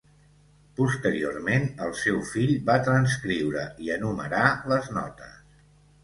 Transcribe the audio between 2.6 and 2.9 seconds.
va